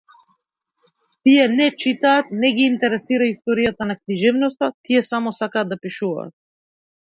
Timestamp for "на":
3.91-3.97